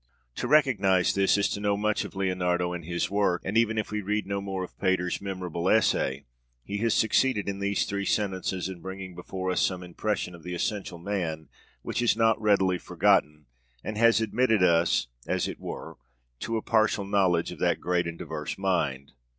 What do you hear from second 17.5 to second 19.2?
of that great and diverse mind.